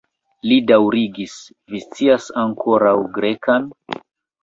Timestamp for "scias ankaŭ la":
1.85-2.99